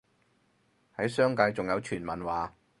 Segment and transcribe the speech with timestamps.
[0.97, 2.55] 喺商界仲有傳聞話